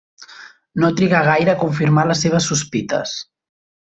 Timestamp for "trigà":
1.01-1.19